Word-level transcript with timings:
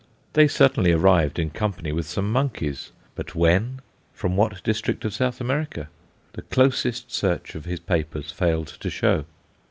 They 0.33 0.47
certainly 0.47 0.93
arrived 0.93 1.37
in 1.37 1.51
company 1.51 1.91
with 1.91 2.07
some 2.07 2.31
monkeys; 2.31 2.91
but 3.13 3.35
when, 3.35 3.81
from 4.15 4.35
what 4.35 4.63
district 4.63 5.05
of 5.05 5.13
South 5.13 5.39
America, 5.39 5.89
the 6.33 6.41
closest 6.41 7.11
search 7.11 7.53
of 7.53 7.65
his 7.65 7.79
papers 7.79 8.31
failed 8.31 8.69
to 8.79 8.89
show. 8.89 9.25